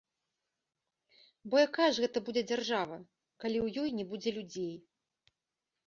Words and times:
Бо 1.51 1.55
якая 1.67 1.87
ж 1.97 2.05
гэта 2.05 2.25
будзе 2.31 2.43
дзяржава, 2.53 2.97
калі 3.45 3.57
ў 3.65 3.87
ёй 3.87 3.97
не 4.03 4.11
будзе 4.15 4.31
людзей?! 4.41 4.75